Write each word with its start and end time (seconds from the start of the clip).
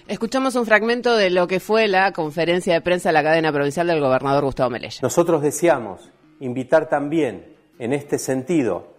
Escuchamos 0.09 0.55
un 0.55 0.67
fragmento 0.67 1.17
de 1.17 1.31
lo 1.31 1.47
que 1.47 1.61
fue 1.61 1.89
la 1.89 2.13
conferencia 2.13 2.75
de 2.75 2.81
prensa 2.81 3.09
de 3.09 3.13
la 3.15 3.23
cadena 3.23 3.53
provincial 3.53 3.87
del 3.87 4.01
gobernador 4.01 4.45
Gustavo 4.45 4.71
Melella. 4.71 4.99
Nosotros 5.03 5.43
deseamos 5.43 6.11
invitar 6.41 6.89
también 6.89 7.55
en 7.79 7.93
este 7.93 8.19
sentido 8.19 8.95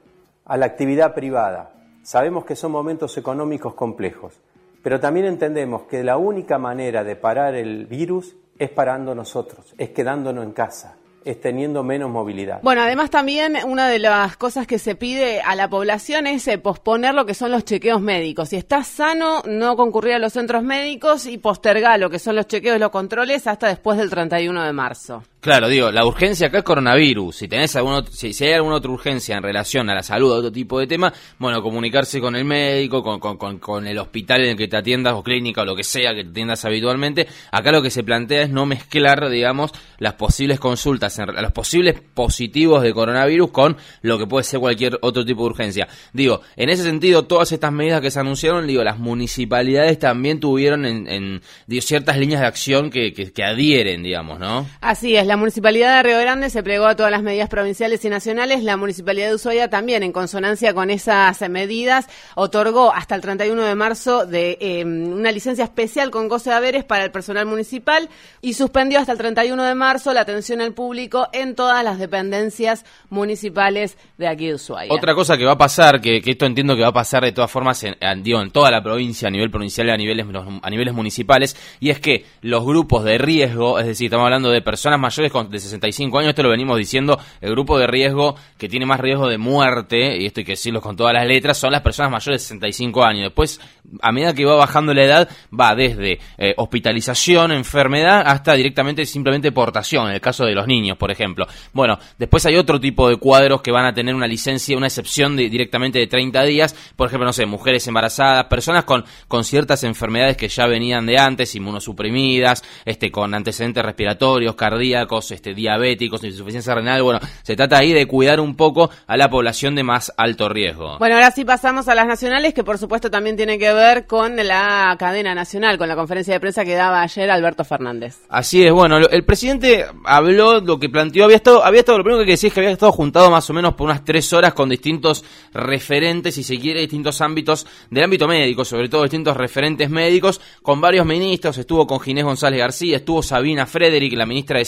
a 0.45 0.57
la 0.57 0.65
actividad 0.65 1.13
privada. 1.13 1.73
Sabemos 2.03 2.45
que 2.45 2.55
son 2.55 2.71
momentos 2.71 3.17
económicos 3.17 3.73
complejos, 3.73 4.33
pero 4.81 4.99
también 4.99 5.25
entendemos 5.25 5.83
que 5.83 6.03
la 6.03 6.17
única 6.17 6.57
manera 6.57 7.03
de 7.03 7.15
parar 7.15 7.55
el 7.55 7.85
virus 7.85 8.35
es 8.57 8.69
parando 8.69 9.15
nosotros, 9.15 9.73
es 9.77 9.89
quedándonos 9.89 10.43
en 10.43 10.51
casa 10.51 10.97
es 11.25 11.39
teniendo 11.39 11.83
menos 11.83 12.09
movilidad. 12.09 12.59
Bueno, 12.63 12.81
además 12.81 13.09
también 13.09 13.57
una 13.65 13.87
de 13.87 13.99
las 13.99 14.37
cosas 14.37 14.67
que 14.67 14.79
se 14.79 14.95
pide 14.95 15.41
a 15.41 15.55
la 15.55 15.69
población 15.69 16.27
es 16.27 16.47
eh, 16.47 16.57
posponer 16.57 17.13
lo 17.13 17.25
que 17.25 17.33
son 17.33 17.51
los 17.51 17.65
chequeos 17.65 18.01
médicos. 18.01 18.49
Si 18.49 18.55
estás 18.55 18.87
sano, 18.87 19.43
no 19.45 19.75
concurrir 19.75 20.13
a 20.13 20.19
los 20.19 20.33
centros 20.33 20.63
médicos 20.63 21.25
y 21.25 21.37
postergar 21.37 21.99
lo 21.99 22.09
que 22.09 22.19
son 22.19 22.35
los 22.35 22.47
chequeos 22.47 22.77
y 22.77 22.79
los 22.79 22.91
controles 22.91 23.47
hasta 23.47 23.67
después 23.67 23.97
del 23.97 24.09
31 24.09 24.63
de 24.63 24.73
marzo. 24.73 25.23
Claro, 25.41 25.69
digo, 25.69 25.91
la 25.91 26.05
urgencia 26.05 26.47
acá 26.47 26.59
es 26.59 26.63
coronavirus. 26.63 27.35
Si 27.35 27.47
tenés 27.47 27.75
algún 27.75 28.05
si, 28.11 28.31
hay 28.45 28.53
alguna 28.53 28.75
otra 28.75 28.91
urgencia 28.91 29.35
en 29.35 29.41
relación 29.41 29.89
a 29.89 29.95
la 29.95 30.03
salud 30.03 30.31
o 30.31 30.35
otro 30.35 30.51
tipo 30.51 30.79
de 30.79 30.85
tema, 30.85 31.11
bueno, 31.39 31.63
comunicarse 31.63 32.21
con 32.21 32.35
el 32.35 32.45
médico, 32.45 33.01
con, 33.01 33.19
con, 33.19 33.57
con, 33.57 33.87
el 33.87 33.97
hospital 33.97 34.41
en 34.41 34.49
el 34.51 34.55
que 34.55 34.67
te 34.67 34.77
atiendas 34.77 35.15
o 35.15 35.23
clínica 35.23 35.63
o 35.63 35.65
lo 35.65 35.75
que 35.75 35.83
sea 35.83 36.13
que 36.13 36.25
te 36.25 36.29
atiendas 36.29 36.63
habitualmente. 36.63 37.27
Acá 37.51 37.71
lo 37.71 37.81
que 37.81 37.89
se 37.89 38.03
plantea 38.03 38.43
es 38.43 38.51
no 38.51 38.67
mezclar, 38.67 39.31
digamos, 39.31 39.71
las 39.97 40.13
posibles 40.13 40.59
consultas, 40.59 41.17
en, 41.17 41.25
los 41.25 41.51
posibles 41.51 41.99
positivos 42.13 42.83
de 42.83 42.93
coronavirus 42.93 43.49
con 43.49 43.77
lo 44.03 44.19
que 44.19 44.27
puede 44.27 44.43
ser 44.43 44.59
cualquier 44.59 44.99
otro 45.01 45.25
tipo 45.25 45.41
de 45.41 45.47
urgencia. 45.47 45.87
Digo, 46.13 46.41
en 46.55 46.69
ese 46.69 46.83
sentido, 46.83 47.23
todas 47.23 47.51
estas 47.51 47.71
medidas 47.71 48.01
que 48.01 48.11
se 48.11 48.19
anunciaron, 48.19 48.67
digo, 48.67 48.83
las 48.83 48.99
municipalidades 48.99 49.97
también 49.97 50.39
tuvieron 50.39 50.85
en, 50.85 51.07
en 51.07 51.41
digo, 51.65 51.81
ciertas 51.81 52.19
líneas 52.19 52.41
de 52.41 52.47
acción 52.47 52.91
que, 52.91 53.11
que, 53.11 53.33
que 53.33 53.43
adhieren, 53.43 54.03
digamos, 54.03 54.37
¿no? 54.37 54.67
Así 54.81 55.15
es 55.15 55.30
la 55.31 55.37
Municipalidad 55.37 55.95
de 55.95 56.03
Río 56.03 56.19
Grande 56.19 56.49
se 56.49 56.61
plegó 56.61 56.87
a 56.87 56.97
todas 56.97 57.09
las 57.09 57.23
medidas 57.23 57.47
provinciales 57.47 58.03
y 58.03 58.09
nacionales. 58.09 58.65
La 58.65 58.75
Municipalidad 58.75 59.29
de 59.29 59.35
Ushuaia 59.35 59.69
también, 59.69 60.03
en 60.03 60.11
consonancia 60.11 60.73
con 60.73 60.89
esas 60.89 61.39
medidas, 61.49 62.09
otorgó 62.35 62.91
hasta 62.93 63.15
el 63.15 63.21
31 63.21 63.63
de 63.63 63.73
marzo 63.73 64.25
de 64.25 64.57
eh, 64.59 64.83
una 64.83 65.31
licencia 65.31 65.63
especial 65.63 66.11
con 66.11 66.27
goce 66.27 66.49
de 66.49 66.57
haberes 66.57 66.83
para 66.83 67.05
el 67.05 67.11
personal 67.11 67.45
municipal 67.45 68.09
y 68.41 68.55
suspendió 68.55 68.99
hasta 68.99 69.13
el 69.13 69.17
31 69.19 69.63
de 69.63 69.73
marzo 69.73 70.11
la 70.11 70.19
atención 70.19 70.59
al 70.59 70.73
público 70.73 71.29
en 71.31 71.55
todas 71.55 71.81
las 71.81 71.97
dependencias 71.97 72.83
municipales 73.09 73.97
de 74.17 74.27
aquí 74.27 74.47
de 74.47 74.55
Ushuaia. 74.55 74.91
Otra 74.91 75.15
cosa 75.15 75.37
que 75.37 75.45
va 75.45 75.53
a 75.53 75.57
pasar, 75.57 76.01
que, 76.01 76.21
esto 76.25 76.45
entiendo 76.45 76.75
que 76.75 76.81
va 76.81 76.89
a 76.89 76.93
pasar 76.93 77.23
de 77.23 77.31
todas 77.31 77.49
formas 77.49 77.81
en, 77.85 77.95
en 78.01 78.51
toda 78.51 78.69
la 78.69 78.83
provincia, 78.83 79.29
a 79.29 79.31
nivel 79.31 79.49
provincial 79.49 79.87
y 79.87 79.91
a 79.91 79.97
niveles, 79.97 80.25
a 80.61 80.69
niveles 80.69 80.93
municipales, 80.93 81.55
y 81.79 81.89
es 81.89 82.01
que 82.01 82.25
los 82.41 82.65
grupos 82.65 83.05
de 83.05 83.17
riesgo, 83.17 83.79
es 83.79 83.85
decir, 83.85 84.07
estamos 84.07 84.25
hablando 84.25 84.49
de 84.49 84.61
personas 84.61 84.99
mayores 84.99 85.20
de 85.21 85.59
65 85.59 86.19
años, 86.19 86.29
esto 86.29 86.43
lo 86.43 86.49
venimos 86.49 86.77
diciendo, 86.77 87.19
el 87.39 87.51
grupo 87.51 87.77
de 87.77 87.87
riesgo 87.87 88.35
que 88.57 88.67
tiene 88.67 88.85
más 88.85 88.99
riesgo 88.99 89.27
de 89.27 89.37
muerte, 89.37 90.17
y 90.17 90.25
esto 90.25 90.41
hay 90.41 90.45
que 90.45 90.53
decirlo 90.53 90.81
con 90.81 90.95
todas 90.95 91.13
las 91.13 91.27
letras, 91.27 91.57
son 91.57 91.71
las 91.71 91.81
personas 91.81 92.11
mayores 92.11 92.41
de 92.41 92.47
65 92.47 93.03
años. 93.03 93.23
Después, 93.25 93.59
a 94.01 94.11
medida 94.11 94.33
que 94.33 94.45
va 94.45 94.55
bajando 94.55 94.93
la 94.93 95.03
edad, 95.03 95.29
va 95.57 95.75
desde 95.75 96.19
eh, 96.37 96.53
hospitalización, 96.57 97.51
enfermedad, 97.51 98.23
hasta 98.25 98.53
directamente 98.53 99.05
simplemente 99.05 99.51
portación, 99.51 100.07
en 100.07 100.15
el 100.15 100.21
caso 100.21 100.45
de 100.45 100.53
los 100.53 100.67
niños, 100.67 100.97
por 100.97 101.11
ejemplo. 101.11 101.47
Bueno, 101.73 101.97
después 102.17 102.45
hay 102.45 102.55
otro 102.55 102.79
tipo 102.79 103.09
de 103.09 103.17
cuadros 103.17 103.61
que 103.61 103.71
van 103.71 103.85
a 103.85 103.93
tener 103.93 104.15
una 104.15 104.27
licencia, 104.27 104.77
una 104.77 104.87
excepción 104.87 105.35
directamente 105.35 105.99
de 105.99 106.07
30 106.07 106.43
días, 106.43 106.75
por 106.95 107.07
ejemplo, 107.07 107.25
no 107.25 107.33
sé, 107.33 107.45
mujeres 107.45 107.85
embarazadas, 107.87 108.45
personas 108.45 108.85
con, 108.85 109.03
con 109.27 109.43
ciertas 109.43 109.83
enfermedades 109.83 110.37
que 110.37 110.47
ya 110.47 110.67
venían 110.67 111.05
de 111.05 111.17
antes, 111.17 111.55
inmunosuprimidas, 111.55 112.63
este, 112.85 113.11
con 113.11 113.33
antecedentes 113.33 113.83
respiratorios, 113.83 114.55
cardíacos, 114.55 115.10
este, 115.19 115.53
diabéticos, 115.53 116.23
insuficiencia 116.23 116.73
renal. 116.73 117.03
Bueno, 117.03 117.19
se 117.43 117.55
trata 117.55 117.77
ahí 117.77 117.91
de 117.91 118.05
cuidar 118.05 118.39
un 118.39 118.55
poco 118.55 118.89
a 119.07 119.17
la 119.17 119.29
población 119.29 119.75
de 119.75 119.83
más 119.83 120.13
alto 120.15 120.47
riesgo. 120.47 120.97
Bueno, 120.99 121.15
ahora 121.15 121.31
sí 121.31 121.43
pasamos 121.43 121.87
a 121.89 121.95
las 121.95 122.07
nacionales, 122.07 122.53
que 122.53 122.63
por 122.63 122.77
supuesto 122.77 123.11
también 123.11 123.35
tiene 123.35 123.59
que 123.59 123.73
ver 123.73 124.07
con 124.07 124.35
la 124.37 124.95
cadena 124.97 125.35
nacional, 125.35 125.77
con 125.77 125.89
la 125.89 125.95
conferencia 125.95 126.33
de 126.33 126.39
prensa 126.39 126.63
que 126.63 126.75
daba 126.75 127.01
ayer 127.01 127.29
Alberto 127.29 127.65
Fernández. 127.65 128.19
Así 128.29 128.63
es, 128.63 128.71
bueno, 128.71 128.97
el 128.97 129.25
presidente 129.25 129.85
habló 130.05 130.61
lo 130.61 130.79
que 130.79 130.89
planteó, 130.89 131.25
había 131.25 131.37
estado, 131.37 131.63
había 131.63 131.81
estado, 131.81 131.97
lo 131.97 132.03
primero 132.03 132.23
que 132.23 132.31
decía 132.31 132.47
es 132.47 132.53
que 132.53 132.59
había 132.61 132.71
estado 132.71 132.91
juntado 132.91 133.29
más 133.29 133.49
o 133.49 133.53
menos 133.53 133.73
por 133.73 133.85
unas 133.85 134.05
tres 134.05 134.31
horas 134.33 134.53
con 134.53 134.69
distintos 134.69 135.25
referentes, 135.53 136.35
si 136.35 136.43
se 136.43 136.57
quiere, 136.59 136.81
distintos 136.81 137.19
ámbitos 137.21 137.65
del 137.89 138.03
ámbito 138.03 138.27
médico, 138.27 138.63
sobre 138.63 138.89
todo 138.89 139.03
distintos 139.03 139.35
referentes 139.35 139.89
médicos, 139.89 140.39
con 140.61 140.79
varios 140.79 141.05
ministros, 141.05 141.57
estuvo 141.57 141.85
con 141.87 141.99
Ginés 141.99 142.23
González 142.23 142.59
García, 142.59 142.97
estuvo 142.97 143.23
Sabina 143.23 143.65
Frederick, 143.65 144.13
la 144.13 144.25
ministra 144.25 144.59
de 144.59 144.65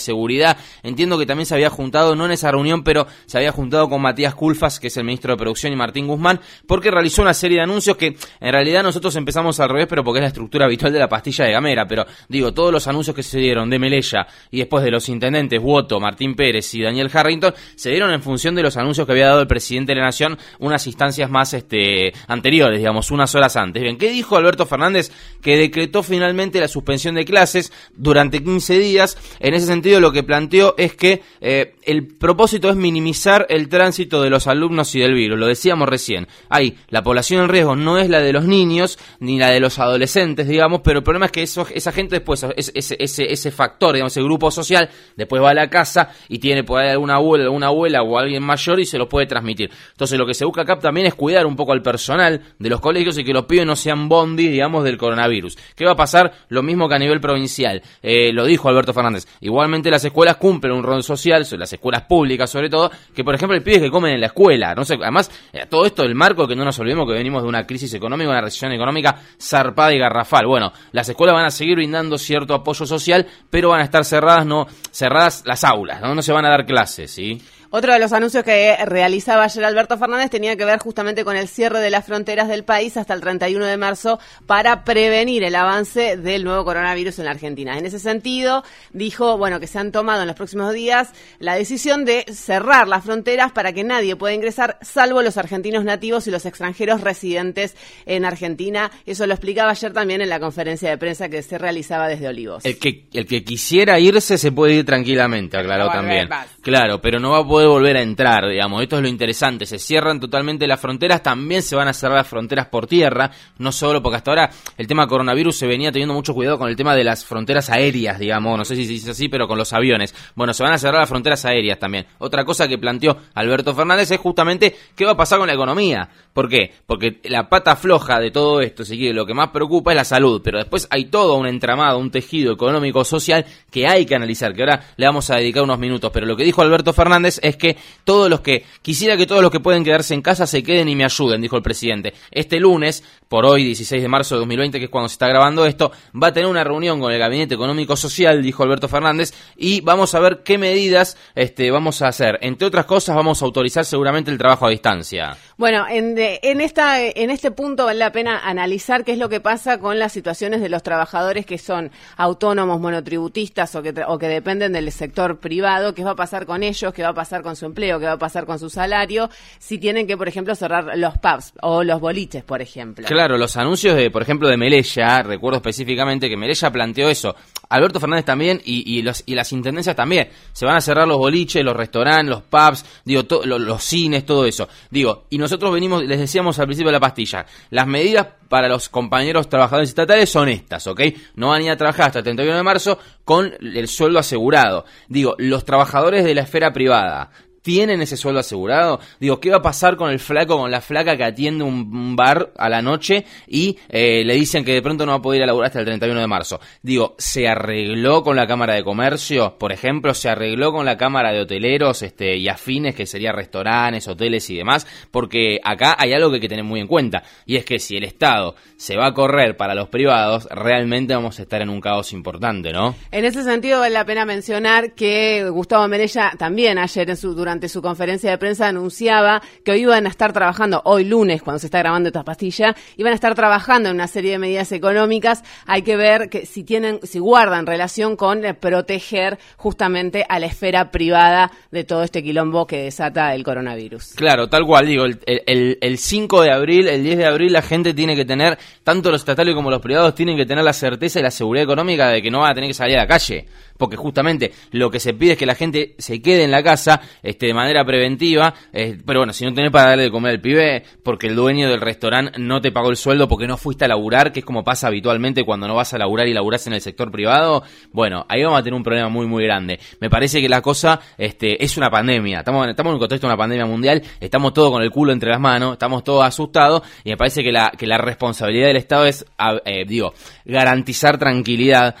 Entiendo 0.82 1.18
que 1.18 1.26
también 1.26 1.46
se 1.46 1.54
había 1.54 1.70
juntado, 1.70 2.14
no 2.16 2.26
en 2.26 2.32
esa 2.32 2.50
reunión, 2.50 2.82
pero 2.82 3.06
se 3.26 3.38
había 3.38 3.52
juntado 3.52 3.88
con 3.88 4.02
Matías 4.02 4.34
Culfas, 4.34 4.80
que 4.80 4.88
es 4.88 4.96
el 4.96 5.04
ministro 5.04 5.32
de 5.32 5.38
Producción, 5.38 5.72
y 5.72 5.76
Martín 5.76 6.06
Guzmán, 6.06 6.40
porque 6.66 6.90
realizó 6.90 7.22
una 7.22 7.34
serie 7.34 7.58
de 7.58 7.62
anuncios 7.62 7.96
que 7.96 8.16
en 8.40 8.52
realidad 8.52 8.82
nosotros 8.82 9.14
empezamos 9.16 9.60
al 9.60 9.68
revés, 9.68 9.86
pero 9.88 10.04
porque 10.04 10.18
es 10.18 10.22
la 10.22 10.28
estructura 10.28 10.66
habitual 10.66 10.92
de 10.92 10.98
la 10.98 11.08
pastilla 11.08 11.44
de 11.44 11.52
Gamera, 11.52 11.86
pero 11.86 12.04
digo, 12.28 12.52
todos 12.52 12.72
los 12.72 12.86
anuncios 12.86 13.14
que 13.14 13.22
se 13.22 13.38
dieron 13.38 13.70
de 13.70 13.78
Melella 13.78 14.26
y 14.50 14.58
después 14.58 14.84
de 14.84 14.90
los 14.90 15.08
intendentes 15.08 15.60
Woto, 15.62 16.00
Martín 16.00 16.34
Pérez 16.34 16.74
y 16.74 16.82
Daniel 16.82 17.10
Harrington, 17.12 17.54
se 17.76 17.90
dieron 17.90 18.10
en 18.12 18.22
función 18.22 18.54
de 18.54 18.62
los 18.62 18.76
anuncios 18.76 19.06
que 19.06 19.12
había 19.12 19.28
dado 19.28 19.40
el 19.40 19.46
presidente 19.46 19.92
de 19.92 20.00
la 20.00 20.06
Nación 20.06 20.38
unas 20.58 20.86
instancias 20.86 21.30
más 21.30 21.54
este, 21.54 22.12
anteriores, 22.26 22.78
digamos, 22.78 23.10
unas 23.10 23.34
horas 23.34 23.56
antes. 23.56 23.82
Bien, 23.82 23.96
¿qué 23.96 24.10
dijo 24.10 24.36
Alberto 24.36 24.66
Fernández? 24.66 25.10
Que 25.40 25.56
decretó 25.56 26.02
finalmente 26.02 26.60
la 26.60 26.68
suspensión 26.68 27.14
de 27.14 27.24
clases 27.24 27.72
durante 27.94 28.42
15 28.42 28.78
días. 28.78 29.18
En 29.40 29.54
ese 29.54 29.66
sentido, 29.66 30.00
lo 30.00 30.12
que 30.12 30.22
planteó 30.24 30.74
es 30.78 30.94
que 30.94 31.22
eh, 31.40 31.74
el 31.82 32.06
propósito 32.06 32.70
es 32.70 32.76
minimizar 32.76 33.46
el 33.48 33.68
tránsito 33.68 34.22
de 34.22 34.30
los 34.30 34.46
alumnos 34.46 34.94
y 34.94 35.00
del 35.00 35.14
virus. 35.14 35.38
Lo 35.38 35.46
decíamos 35.46 35.88
recién. 35.88 36.26
Ahí, 36.48 36.76
la 36.88 37.02
población 37.02 37.42
en 37.42 37.48
riesgo 37.48 37.76
no 37.76 37.98
es 37.98 38.08
la 38.08 38.20
de 38.20 38.32
los 38.32 38.44
niños 38.44 38.98
ni 39.20 39.38
la 39.38 39.50
de 39.50 39.60
los 39.60 39.78
adolescentes, 39.78 40.48
digamos, 40.48 40.80
pero 40.82 40.98
el 40.98 41.04
problema 41.04 41.26
es 41.26 41.32
que 41.32 41.42
eso, 41.42 41.66
esa 41.72 41.92
gente 41.92 42.16
después, 42.16 42.44
ese, 42.56 42.96
ese, 42.98 43.32
ese 43.32 43.50
factor, 43.50 43.94
digamos, 43.94 44.12
ese 44.12 44.22
grupo 44.22 44.50
social, 44.50 44.88
después 45.16 45.42
va 45.42 45.50
a 45.50 45.54
la 45.54 45.70
casa 45.70 46.10
y 46.28 46.38
tiene 46.38 46.64
por 46.64 46.80
ahí 46.80 46.90
alguna 46.90 47.16
abuela, 47.16 47.44
alguna 47.44 47.68
abuela 47.68 48.02
o 48.02 48.18
alguien 48.18 48.42
mayor 48.42 48.80
y 48.80 48.86
se 48.86 48.98
lo 48.98 49.08
puede 49.08 49.26
transmitir. 49.26 49.70
Entonces, 49.92 50.18
lo 50.18 50.26
que 50.26 50.34
se 50.34 50.44
busca 50.44 50.62
acá 50.62 50.78
también 50.78 51.06
es 51.06 51.14
cuidar 51.14 51.46
un 51.46 51.56
poco 51.56 51.72
al 51.72 51.82
personal 51.82 52.42
de 52.58 52.68
los 52.68 52.80
colegios 52.80 53.18
y 53.18 53.24
que 53.24 53.32
los 53.32 53.46
pibes 53.46 53.66
no 53.66 53.76
sean 53.76 54.08
bondi, 54.08 54.48
digamos, 54.48 54.84
del 54.84 54.96
coronavirus. 54.96 55.56
¿Qué 55.74 55.84
va 55.84 55.92
a 55.92 55.96
pasar? 55.96 56.32
Lo 56.48 56.62
mismo 56.62 56.88
que 56.88 56.94
a 56.94 56.98
nivel 56.98 57.20
provincial. 57.20 57.82
Eh, 58.02 58.32
lo 58.32 58.44
dijo 58.44 58.68
Alberto 58.68 58.92
Fernández. 58.92 59.26
Igualmente 59.40 59.90
las 59.90 60.03
escuelas 60.04 60.36
cumplen 60.36 60.72
un 60.72 60.82
rol 60.82 61.02
social, 61.02 61.46
las 61.58 61.72
escuelas 61.72 62.02
públicas 62.02 62.50
sobre 62.50 62.68
todo, 62.68 62.90
que 63.14 63.24
por 63.24 63.34
ejemplo 63.34 63.56
el 63.56 63.62
pibe 63.62 63.80
que 63.80 63.90
comen 63.90 64.14
en 64.14 64.20
la 64.20 64.26
escuela. 64.26 64.74
No 64.74 64.84
sé, 64.84 64.94
además, 64.94 65.30
eh, 65.52 65.66
todo 65.68 65.86
esto 65.86 66.02
del 66.02 66.14
marco 66.14 66.46
que 66.46 66.56
no 66.56 66.64
nos 66.64 66.78
olvidemos 66.78 67.06
que 67.06 67.14
venimos 67.14 67.42
de 67.42 67.48
una 67.48 67.66
crisis 67.66 67.92
económica, 67.94 68.30
una 68.30 68.40
recesión 68.40 68.72
económica 68.72 69.20
zarpada 69.40 69.92
y 69.92 69.98
garrafal. 69.98 70.46
Bueno, 70.46 70.72
las 70.92 71.08
escuelas 71.08 71.34
van 71.34 71.46
a 71.46 71.50
seguir 71.50 71.76
brindando 71.76 72.18
cierto 72.18 72.54
apoyo 72.54 72.86
social, 72.86 73.26
pero 73.50 73.70
van 73.70 73.80
a 73.80 73.84
estar 73.84 74.04
cerradas, 74.04 74.46
no, 74.46 74.66
cerradas 74.90 75.42
las 75.46 75.64
aulas, 75.64 76.00
no, 76.00 76.14
no 76.14 76.22
se 76.22 76.32
van 76.32 76.44
a 76.44 76.50
dar 76.50 76.66
clases, 76.66 77.10
¿sí? 77.10 77.40
Otro 77.76 77.92
de 77.92 77.98
los 77.98 78.12
anuncios 78.12 78.44
que 78.44 78.76
realizaba 78.86 79.42
ayer 79.42 79.64
Alberto 79.64 79.98
Fernández 79.98 80.30
tenía 80.30 80.54
que 80.54 80.64
ver 80.64 80.78
justamente 80.78 81.24
con 81.24 81.36
el 81.36 81.48
cierre 81.48 81.80
de 81.80 81.90
las 81.90 82.06
fronteras 82.06 82.46
del 82.46 82.62
país 82.62 82.96
hasta 82.96 83.14
el 83.14 83.20
31 83.20 83.66
de 83.66 83.76
marzo 83.76 84.20
para 84.46 84.84
prevenir 84.84 85.42
el 85.42 85.56
avance 85.56 86.16
del 86.16 86.44
nuevo 86.44 86.64
coronavirus 86.64 87.18
en 87.18 87.24
la 87.24 87.32
Argentina. 87.32 87.76
En 87.76 87.84
ese 87.84 87.98
sentido, 87.98 88.62
dijo, 88.92 89.38
bueno, 89.38 89.58
que 89.58 89.66
se 89.66 89.80
han 89.80 89.90
tomado 89.90 90.20
en 90.20 90.28
los 90.28 90.36
próximos 90.36 90.72
días 90.72 91.10
la 91.40 91.56
decisión 91.56 92.04
de 92.04 92.24
cerrar 92.32 92.86
las 92.86 93.02
fronteras 93.02 93.50
para 93.50 93.72
que 93.72 93.82
nadie 93.82 94.14
pueda 94.14 94.34
ingresar, 94.34 94.78
salvo 94.80 95.20
los 95.20 95.36
argentinos 95.36 95.82
nativos 95.82 96.28
y 96.28 96.30
los 96.30 96.46
extranjeros 96.46 97.00
residentes 97.00 97.74
en 98.06 98.24
Argentina. 98.24 98.92
Eso 99.04 99.26
lo 99.26 99.34
explicaba 99.34 99.72
ayer 99.72 99.92
también 99.92 100.20
en 100.20 100.28
la 100.28 100.38
conferencia 100.38 100.90
de 100.90 100.96
prensa 100.96 101.28
que 101.28 101.42
se 101.42 101.58
realizaba 101.58 102.06
desde 102.06 102.28
Olivos. 102.28 102.64
El 102.64 102.78
que, 102.78 103.08
el 103.12 103.26
que 103.26 103.42
quisiera 103.42 103.98
irse 103.98 104.38
se 104.38 104.52
puede 104.52 104.74
ir 104.74 104.84
tranquilamente, 104.84 105.56
aclaró 105.56 105.88
también. 105.88 106.28
Claro, 106.62 107.00
pero 107.00 107.18
no 107.18 107.32
va 107.32 107.38
a 107.38 107.44
poder 107.44 107.63
volver 107.66 107.96
a 107.96 108.02
entrar, 108.02 108.48
digamos. 108.48 108.82
Esto 108.82 108.96
es 108.96 109.02
lo 109.02 109.08
interesante. 109.08 109.66
Se 109.66 109.78
cierran 109.78 110.20
totalmente 110.20 110.66
las 110.66 110.80
fronteras, 110.80 111.22
también 111.22 111.62
se 111.62 111.76
van 111.76 111.88
a 111.88 111.92
cerrar 111.92 112.18
las 112.18 112.28
fronteras 112.28 112.66
por 112.66 112.86
tierra, 112.86 113.30
no 113.58 113.72
solo 113.72 114.02
porque 114.02 114.16
hasta 114.16 114.30
ahora 114.30 114.50
el 114.76 114.86
tema 114.86 115.06
coronavirus 115.06 115.56
se 115.56 115.66
venía 115.66 115.92
teniendo 115.92 116.14
mucho 116.14 116.34
cuidado 116.34 116.58
con 116.58 116.68
el 116.68 116.76
tema 116.76 116.94
de 116.94 117.04
las 117.04 117.24
fronteras 117.24 117.70
aéreas, 117.70 118.18
digamos. 118.18 118.58
No 118.58 118.64
sé 118.64 118.76
si 118.76 118.86
se 118.86 118.92
dice 118.92 119.10
así, 119.10 119.28
pero 119.28 119.48
con 119.48 119.58
los 119.58 119.72
aviones. 119.72 120.14
Bueno, 120.34 120.54
se 120.54 120.62
van 120.62 120.72
a 120.72 120.78
cerrar 120.78 121.00
las 121.00 121.08
fronteras 121.08 121.44
aéreas 121.44 121.78
también. 121.78 122.06
Otra 122.18 122.44
cosa 122.44 122.68
que 122.68 122.78
planteó 122.78 123.16
Alberto 123.34 123.74
Fernández 123.74 124.10
es 124.10 124.18
justamente 124.18 124.76
qué 124.94 125.04
va 125.04 125.12
a 125.12 125.16
pasar 125.16 125.38
con 125.38 125.48
la 125.48 125.54
economía. 125.54 126.08
¿Por 126.32 126.48
qué? 126.48 126.72
Porque 126.86 127.20
la 127.24 127.48
pata 127.48 127.76
floja 127.76 128.18
de 128.18 128.30
todo 128.30 128.60
esto, 128.60 128.84
si 128.84 128.96
quiere, 128.96 129.14
lo 129.14 129.24
que 129.24 129.34
más 129.34 129.50
preocupa 129.50 129.92
es 129.92 129.96
la 129.96 130.04
salud, 130.04 130.40
pero 130.42 130.58
después 130.58 130.88
hay 130.90 131.06
todo 131.06 131.36
un 131.36 131.46
entramado, 131.46 131.98
un 131.98 132.10
tejido 132.10 132.52
económico 132.52 133.04
social 133.04 133.44
que 133.70 133.86
hay 133.86 134.04
que 134.04 134.16
analizar, 134.16 134.52
que 134.52 134.62
ahora 134.62 134.84
le 134.96 135.06
vamos 135.06 135.30
a 135.30 135.36
dedicar 135.36 135.62
unos 135.62 135.78
minutos. 135.78 136.10
Pero 136.12 136.26
lo 136.26 136.36
que 136.36 136.44
dijo 136.44 136.62
Alberto 136.62 136.92
Fernández 136.92 137.38
es 137.42 137.53
que 137.56 137.76
todos 138.04 138.28
los 138.30 138.40
que, 138.40 138.64
quisiera 138.82 139.16
que 139.16 139.26
todos 139.26 139.42
los 139.42 139.50
que 139.50 139.60
pueden 139.60 139.84
quedarse 139.84 140.14
en 140.14 140.22
casa 140.22 140.46
se 140.46 140.62
queden 140.62 140.88
y 140.88 140.96
me 140.96 141.04
ayuden, 141.04 141.40
dijo 141.40 141.56
el 141.56 141.62
presidente. 141.62 142.14
Este 142.30 142.60
lunes, 142.60 143.02
por 143.34 143.46
hoy, 143.46 143.64
16 143.64 144.00
de 144.00 144.06
marzo 144.06 144.36
de 144.36 144.38
2020, 144.42 144.78
que 144.78 144.84
es 144.84 144.90
cuando 144.92 145.08
se 145.08 145.14
está 145.14 145.26
grabando 145.26 145.66
esto, 145.66 145.90
va 146.14 146.28
a 146.28 146.32
tener 146.32 146.48
una 146.48 146.62
reunión 146.62 147.00
con 147.00 147.10
el 147.12 147.18
Gabinete 147.18 147.56
Económico 147.56 147.96
Social, 147.96 148.40
dijo 148.40 148.62
Alberto 148.62 148.86
Fernández, 148.86 149.32
y 149.56 149.80
vamos 149.80 150.14
a 150.14 150.20
ver 150.20 150.44
qué 150.44 150.56
medidas 150.56 151.16
este, 151.34 151.72
vamos 151.72 152.00
a 152.00 152.06
hacer. 152.06 152.38
Entre 152.42 152.64
otras 152.64 152.84
cosas, 152.84 153.16
vamos 153.16 153.42
a 153.42 153.44
autorizar 153.44 153.84
seguramente 153.84 154.30
el 154.30 154.38
trabajo 154.38 154.68
a 154.68 154.70
distancia. 154.70 155.36
Bueno, 155.56 155.84
en, 155.90 156.14
en, 156.16 156.60
esta, 156.60 157.02
en 157.02 157.30
este 157.30 157.50
punto 157.50 157.86
vale 157.86 157.98
la 157.98 158.12
pena 158.12 158.38
analizar 158.38 159.02
qué 159.02 159.10
es 159.10 159.18
lo 159.18 159.28
que 159.28 159.40
pasa 159.40 159.78
con 159.78 159.98
las 159.98 160.12
situaciones 160.12 160.60
de 160.60 160.68
los 160.68 160.84
trabajadores 160.84 161.44
que 161.44 161.58
son 161.58 161.90
autónomos, 162.16 162.80
monotributistas 162.80 163.74
o 163.74 163.82
que, 163.82 163.94
o 164.06 164.16
que 164.16 164.28
dependen 164.28 164.74
del 164.74 164.92
sector 164.92 165.38
privado, 165.40 165.92
qué 165.92 166.04
va 166.04 166.12
a 166.12 166.16
pasar 166.16 166.46
con 166.46 166.62
ellos, 166.62 166.94
qué 166.94 167.02
va 167.02 167.08
a 167.08 167.14
pasar 167.14 167.42
con 167.42 167.56
su 167.56 167.66
empleo, 167.66 167.98
qué 167.98 168.06
va 168.06 168.12
a 168.12 168.18
pasar 168.18 168.46
con 168.46 168.60
su 168.60 168.70
salario, 168.70 169.28
si 169.58 169.78
tienen 169.78 170.06
que, 170.06 170.16
por 170.16 170.28
ejemplo, 170.28 170.54
cerrar 170.54 170.96
los 170.96 171.18
pubs 171.18 171.52
o 171.62 171.82
los 171.82 172.00
boliches, 172.00 172.44
por 172.44 172.62
ejemplo. 172.62 173.04
Claro, 173.08 173.23
los 173.28 173.56
anuncios, 173.56 173.96
de, 173.96 174.10
por 174.10 174.22
ejemplo, 174.22 174.48
de 174.48 174.56
Melella, 174.56 175.22
recuerdo 175.22 175.58
específicamente 175.58 176.28
que 176.28 176.36
Melella 176.36 176.70
planteó 176.70 177.08
eso. 177.08 177.34
Alberto 177.68 177.98
Fernández 177.98 178.24
también 178.24 178.60
y, 178.64 179.02
las 179.02 179.52
intendencias 179.52 179.96
también. 179.96 180.28
Se 180.52 180.66
van 180.66 180.76
a 180.76 180.80
cerrar 180.80 181.08
los 181.08 181.18
boliches, 181.18 181.64
los 181.64 181.76
restaurantes, 181.76 182.30
los 182.30 182.42
pubs, 182.42 182.84
digo, 183.04 183.22
los 183.44 183.82
cines, 183.82 184.24
todo 184.24 184.44
eso. 184.44 184.68
Digo, 184.90 185.24
y 185.30 185.38
nosotros 185.38 185.72
venimos, 185.72 186.04
les 186.04 186.18
decíamos 186.18 186.58
al 186.58 186.66
principio 186.66 186.88
de 186.88 186.94
la 186.94 187.00
pastilla, 187.00 187.46
las 187.70 187.86
medidas 187.86 188.26
para 188.48 188.68
los 188.68 188.88
compañeros 188.88 189.48
trabajadores 189.48 189.88
estatales 189.88 190.30
son 190.30 190.48
estas, 190.48 190.86
¿ok? 190.86 191.00
No 191.34 191.48
van 191.48 191.62
a 191.62 191.64
ir 191.64 191.70
a 191.70 191.76
trabajar 191.76 192.06
hasta 192.06 192.18
el 192.20 192.24
31 192.24 192.56
de 192.56 192.62
marzo 192.62 192.98
con 193.24 193.52
el 193.60 193.88
sueldo 193.88 194.18
asegurado. 194.18 194.84
Digo, 195.08 195.34
los 195.38 195.64
trabajadores 195.64 196.24
de 196.24 196.34
la 196.34 196.42
esfera 196.42 196.72
privada, 196.72 197.30
tienen 197.64 198.02
ese 198.02 198.16
sueldo 198.16 198.40
asegurado? 198.40 199.00
Digo, 199.18 199.40
¿qué 199.40 199.50
va 199.50 199.56
a 199.56 199.62
pasar 199.62 199.96
con 199.96 200.10
el 200.10 200.20
flaco, 200.20 200.58
con 200.58 200.70
la 200.70 200.82
flaca 200.82 201.16
que 201.16 201.24
atiende 201.24 201.64
un 201.64 202.14
bar 202.14 202.52
a 202.56 202.68
la 202.68 202.82
noche 202.82 203.24
y 203.48 203.78
eh, 203.88 204.22
le 204.22 204.34
dicen 204.34 204.64
que 204.64 204.72
de 204.74 204.82
pronto 204.82 205.06
no 205.06 205.12
va 205.12 205.18
a 205.18 205.22
poder 205.22 205.38
ir 205.38 205.44
a 205.44 205.46
laburar 205.46 205.68
hasta 205.68 205.80
el 205.80 205.86
31 205.86 206.20
de 206.20 206.26
marzo? 206.26 206.60
Digo, 206.82 207.16
¿se 207.18 207.48
arregló 207.48 208.22
con 208.22 208.36
la 208.36 208.46
Cámara 208.46 208.74
de 208.74 208.84
Comercio? 208.84 209.56
Por 209.58 209.72
ejemplo, 209.72 210.12
¿se 210.12 210.28
arregló 210.28 210.72
con 210.72 210.84
la 210.84 210.98
Cámara 210.98 211.32
de 211.32 211.40
Hoteleros 211.40 212.02
este, 212.02 212.36
y 212.36 212.48
afines, 212.48 212.94
que 212.94 213.06
sería 213.06 213.32
restaurantes, 213.32 214.06
hoteles 214.06 214.48
y 214.50 214.56
demás? 214.56 214.86
Porque 215.10 215.58
acá 215.64 215.96
hay 215.98 216.12
algo 216.12 216.28
que 216.28 216.36
hay 216.36 216.40
que 216.42 216.48
tener 216.50 216.64
muy 216.64 216.80
en 216.80 216.86
cuenta, 216.86 217.22
y 217.46 217.56
es 217.56 217.64
que 217.64 217.78
si 217.78 217.96
el 217.96 218.04
Estado 218.04 218.56
se 218.76 218.96
va 218.96 219.06
a 219.06 219.14
correr 219.14 219.56
para 219.56 219.74
los 219.74 219.88
privados, 219.88 220.46
realmente 220.50 221.14
vamos 221.14 221.38
a 221.38 221.42
estar 221.42 221.62
en 221.62 221.70
un 221.70 221.80
caos 221.80 222.12
importante, 222.12 222.72
¿no? 222.72 222.94
En 223.10 223.24
ese 223.24 223.42
sentido, 223.42 223.80
vale 223.80 223.94
la 223.94 224.04
pena 224.04 224.26
mencionar 224.26 224.92
que 224.92 225.48
Gustavo 225.48 225.88
Merella 225.88 226.32
también 226.36 226.78
ayer 226.78 227.08
en 227.08 227.16
su 227.16 227.34
durante 227.34 227.53
durante 227.54 227.68
su 227.68 227.82
conferencia 227.82 228.32
de 228.32 228.38
prensa 228.38 228.66
anunciaba 228.66 229.40
que 229.64 229.70
hoy 229.70 229.82
iban 229.82 230.06
a 230.06 230.08
estar 230.08 230.32
trabajando, 230.32 230.82
hoy 230.84 231.04
lunes, 231.04 231.40
cuando 231.40 231.60
se 231.60 231.68
está 231.68 231.78
grabando 231.78 232.08
esta 232.08 232.24
pastilla, 232.24 232.74
iban 232.96 233.12
a 233.12 233.14
estar 233.14 233.36
trabajando 233.36 233.90
en 233.90 233.94
una 233.94 234.08
serie 234.08 234.32
de 234.32 234.38
medidas 234.38 234.72
económicas. 234.72 235.44
Hay 235.64 235.82
que 235.82 235.96
ver 235.96 236.28
que 236.30 236.46
si 236.46 236.64
tienen, 236.64 236.98
si 237.04 237.20
guardan 237.20 237.64
relación 237.64 238.16
con 238.16 238.44
eh, 238.44 238.54
proteger 238.54 239.38
justamente 239.56 240.26
a 240.28 240.40
la 240.40 240.46
esfera 240.46 240.90
privada 240.90 241.52
de 241.70 241.84
todo 241.84 242.02
este 242.02 242.24
quilombo 242.24 242.66
que 242.66 242.82
desata 242.82 243.32
el 243.36 243.44
coronavirus. 243.44 244.14
Claro, 244.16 244.48
tal 244.48 244.66
cual, 244.66 244.86
digo, 244.88 245.04
el, 245.04 245.20
el, 245.24 245.78
el 245.80 245.98
5 245.98 246.42
de 246.42 246.50
abril, 246.50 246.88
el 246.88 247.04
10 247.04 247.18
de 247.18 247.26
abril, 247.26 247.52
la 247.52 247.62
gente 247.62 247.94
tiene 247.94 248.16
que 248.16 248.24
tener, 248.24 248.58
tanto 248.82 249.12
los 249.12 249.20
estatales 249.20 249.54
como 249.54 249.70
los 249.70 249.80
privados, 249.80 250.16
tienen 250.16 250.36
que 250.36 250.44
tener 250.44 250.64
la 250.64 250.72
certeza 250.72 251.20
y 251.20 251.22
la 251.22 251.30
seguridad 251.30 251.62
económica 251.62 252.08
de 252.08 252.20
que 252.20 252.32
no 252.32 252.40
va 252.40 252.50
a 252.50 252.54
tener 252.54 252.68
que 252.68 252.74
salir 252.74 252.96
a 252.96 253.02
la 253.02 253.06
calle 253.06 253.46
porque 253.76 253.96
justamente 253.96 254.52
lo 254.70 254.90
que 254.90 255.00
se 255.00 255.14
pide 255.14 255.32
es 255.32 255.38
que 255.38 255.46
la 255.46 255.54
gente 255.54 255.94
se 255.98 256.22
quede 256.22 256.44
en 256.44 256.50
la 256.50 256.62
casa 256.62 257.00
de 257.46 257.54
manera 257.54 257.84
preventiva, 257.84 258.54
eh, 258.72 258.98
pero 259.04 259.20
bueno, 259.20 259.32
si 259.32 259.44
no 259.44 259.54
tenés 259.54 259.70
para 259.70 259.90
darle 259.90 260.04
de 260.04 260.10
comer 260.10 260.32
al 260.32 260.40
pibe, 260.40 260.84
porque 261.02 261.26
el 261.26 261.36
dueño 261.36 261.68
del 261.68 261.80
restaurante 261.80 262.38
no 262.38 262.60
te 262.60 262.72
pagó 262.72 262.90
el 262.90 262.96
sueldo 262.96 263.28
porque 263.28 263.46
no 263.46 263.56
fuiste 263.56 263.84
a 263.84 263.88
laburar, 263.88 264.32
que 264.32 264.40
es 264.40 264.44
como 264.44 264.64
pasa 264.64 264.88
habitualmente 264.88 265.44
cuando 265.44 265.68
no 265.68 265.74
vas 265.74 265.94
a 265.94 265.98
laburar 265.98 266.28
y 266.28 266.34
laburás 266.34 266.66
en 266.66 266.74
el 266.74 266.80
sector 266.80 267.10
privado, 267.10 267.62
bueno, 267.92 268.26
ahí 268.28 268.42
vamos 268.42 268.58
a 268.58 268.62
tener 268.62 268.74
un 268.74 268.82
problema 268.82 269.08
muy 269.08 269.26
muy 269.26 269.44
grande. 269.44 269.78
Me 270.00 270.10
parece 270.10 270.40
que 270.40 270.48
la 270.48 270.62
cosa 270.62 271.00
este, 271.18 271.62
es 271.62 271.76
una 271.76 271.90
pandemia, 271.90 272.38
estamos, 272.40 272.66
en 272.66 272.86
un 272.86 272.98
contexto 272.98 273.26
de 273.26 273.32
una 273.32 273.38
pandemia 273.38 273.66
mundial, 273.66 274.02
estamos 274.20 274.52
todos 274.52 274.70
con 274.70 274.82
el 274.82 274.90
culo 274.90 275.12
entre 275.12 275.30
las 275.30 275.40
manos, 275.40 275.72
estamos 275.72 276.04
todos 276.04 276.24
asustados 276.24 276.82
y 277.04 277.10
me 277.10 277.16
parece 277.16 277.42
que 277.42 277.52
la, 277.52 277.72
que 277.76 277.86
la 277.86 277.98
responsabilidad 277.98 278.68
del 278.68 278.76
Estado 278.76 279.06
es, 279.06 279.24
eh, 279.64 279.84
digo, 279.86 280.14
garantizar 280.44 281.18
tranquilidad 281.18 281.94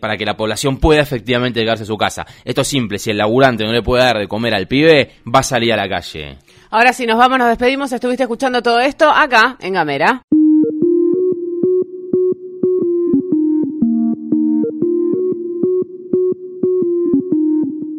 para 0.00 0.16
que 0.16 0.24
la 0.24 0.36
población 0.36 0.78
pueda 0.78 1.02
efectivamente 1.02 1.60
llegarse 1.60 1.84
a 1.84 1.86
su 1.86 1.96
casa. 1.96 2.26
Esto 2.44 2.62
es 2.62 2.68
simple, 2.68 2.98
si 2.98 3.10
el 3.10 3.18
laburante 3.18 3.64
no 3.64 3.72
le 3.72 3.82
puede 3.82 4.04
dar 4.04 4.18
de 4.18 4.28
comer 4.28 4.54
al 4.54 4.66
pibe, 4.66 4.89
va 5.26 5.40
a 5.40 5.42
salir 5.42 5.72
a 5.72 5.76
la 5.76 5.88
calle. 5.88 6.38
Ahora 6.70 6.92
si 6.92 7.06
nos 7.06 7.18
vamos, 7.18 7.38
nos 7.38 7.48
despedimos. 7.48 7.92
Estuviste 7.92 8.24
escuchando 8.24 8.62
todo 8.62 8.80
esto 8.80 9.10
acá, 9.10 9.56
en 9.60 9.74
Gamera. 9.74 10.22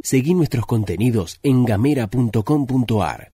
Seguí 0.03 0.33
nuestros 0.33 0.65
contenidos 0.65 1.39
en 1.41 1.63
gamera.com.ar. 1.63 3.29